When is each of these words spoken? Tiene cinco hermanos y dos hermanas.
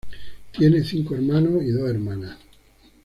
Tiene 0.51 0.83
cinco 0.83 1.13
hermanos 1.13 1.61
y 1.61 1.67
dos 1.67 1.87
hermanas. 1.87 2.35